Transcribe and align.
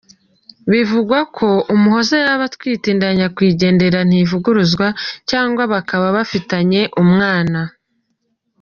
Bivugwa 0.71 1.17
ko 1.37 1.47
Umuhoza 1.73 2.15
yaba 2.25 2.43
atwite 2.49 2.85
inda 2.93 3.05
ya 3.09 3.15
Nyakwigendera 3.19 3.99
Ntivuguruzwa 4.09 4.87
cyangwa 5.29 5.63
bakaba 5.73 6.05
bafitanye 6.17 6.81
umwana. 7.03 7.59